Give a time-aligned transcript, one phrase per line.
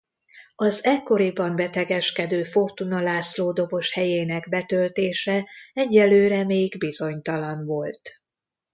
[0.55, 8.21] Az ekkoriban betegeskedő Fortuna László dobos helyének betöltése egyelőre még bizonytalan volt.